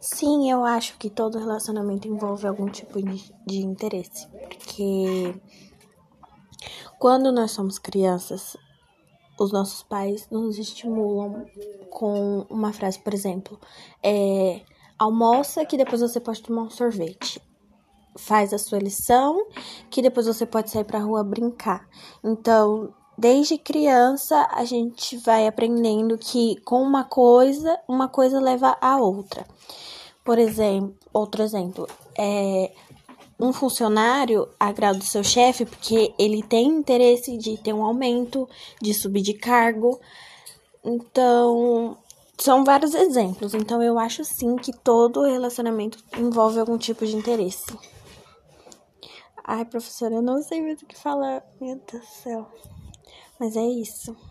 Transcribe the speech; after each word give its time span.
Sim, 0.00 0.50
eu 0.50 0.64
acho 0.64 0.98
que 0.98 1.10
todo 1.10 1.38
relacionamento 1.38 2.06
envolve 2.06 2.46
algum 2.46 2.68
tipo 2.68 3.00
de, 3.02 3.32
de 3.46 3.58
interesse. 3.60 4.28
Porque 4.28 5.34
quando 6.98 7.32
nós 7.32 7.50
somos 7.50 7.78
crianças, 7.78 8.56
os 9.38 9.52
nossos 9.52 9.82
pais 9.82 10.28
nos 10.30 10.58
estimulam 10.58 11.46
com 11.90 12.46
uma 12.48 12.72
frase, 12.72 12.98
por 12.98 13.12
exemplo, 13.12 13.58
é, 14.02 14.62
almoça 14.98 15.64
que 15.64 15.76
depois 15.76 16.00
você 16.00 16.20
pode 16.20 16.42
tomar 16.42 16.62
um 16.62 16.70
sorvete. 16.70 17.40
Faz 18.18 18.54
a 18.54 18.58
sua 18.58 18.78
lição, 18.78 19.46
que 19.90 20.00
depois 20.00 20.26
você 20.26 20.46
pode 20.46 20.70
sair 20.70 20.84
pra 20.84 21.00
rua 21.00 21.22
brincar. 21.22 21.86
Então, 22.24 22.94
desde 23.16 23.58
criança, 23.58 24.48
a 24.52 24.64
gente 24.64 25.16
vai 25.16 25.46
aprendendo 25.46 26.18
que 26.18 26.60
com 26.62 26.82
uma 26.82 27.04
coisa, 27.04 27.78
uma 27.88 28.08
coisa 28.08 28.40
leva 28.40 28.76
a 28.80 28.98
outra. 28.98 29.46
Por 30.24 30.38
exemplo, 30.38 30.94
outro 31.12 31.42
exemplo, 31.42 31.88
é 32.18 32.72
um 33.38 33.52
funcionário 33.52 34.48
agrada 34.58 34.98
o 34.98 35.02
seu 35.02 35.22
chefe 35.22 35.64
porque 35.64 36.12
ele 36.18 36.42
tem 36.42 36.66
interesse 36.66 37.36
de 37.36 37.56
ter 37.58 37.72
um 37.72 37.84
aumento, 37.84 38.48
de 38.80 38.92
subir 38.94 39.22
de 39.22 39.34
cargo. 39.34 40.00
Então, 40.84 41.96
são 42.38 42.64
vários 42.64 42.94
exemplos. 42.94 43.54
Então, 43.54 43.82
eu 43.82 43.98
acho 43.98 44.24
sim 44.24 44.56
que 44.56 44.72
todo 44.72 45.22
relacionamento 45.22 45.98
envolve 46.16 46.58
algum 46.58 46.78
tipo 46.78 47.06
de 47.06 47.16
interesse. 47.16 47.66
Ai, 49.44 49.64
professora, 49.64 50.14
eu 50.14 50.22
não 50.22 50.42
sei 50.42 50.60
mais 50.60 50.80
o 50.82 50.86
que 50.86 50.96
falar. 50.96 51.42
Meu 51.60 51.76
Deus 51.76 52.02
do 52.02 52.08
céu. 52.08 52.50
Mas 53.38 53.56
é 53.56 53.64
isso. 53.64 54.16